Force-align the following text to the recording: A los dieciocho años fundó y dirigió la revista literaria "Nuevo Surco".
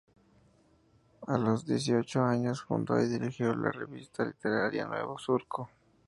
A 1.27 1.37
los 1.37 1.63
dieciocho 1.63 2.23
años 2.23 2.63
fundó 2.63 2.99
y 2.99 3.07
dirigió 3.07 3.53
la 3.53 3.71
revista 3.71 4.25
literaria 4.25 4.87
"Nuevo 4.87 5.19
Surco". 5.19 5.69